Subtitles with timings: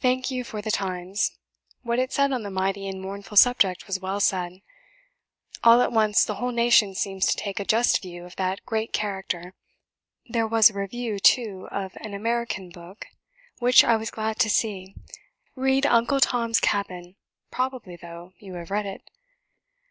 [0.00, 1.32] Thank you for the Times;
[1.82, 4.62] what it said on the mighty and mournful subject was well said.
[5.62, 8.94] All at once the whole nation seems to take a just view of that great
[8.94, 9.52] character.
[10.26, 13.04] There was a review too of an American book,
[13.58, 14.94] which I was glad to see.
[15.54, 17.16] Read 'Uncle Tom's Cabin':
[17.50, 19.10] probably, though, you have read it.